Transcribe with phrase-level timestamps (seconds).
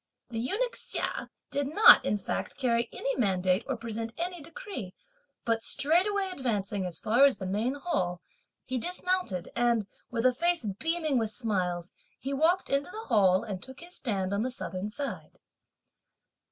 [0.31, 4.95] The eunuch Hsia did not, in fact, carry any mandate or present any decree;
[5.45, 8.19] but straightway advancing as far as the main hall,
[8.65, 13.61] he dismounted, and, with a face beaming with smiles, he walked into the Hall and
[13.61, 15.37] took his stand on the southern side.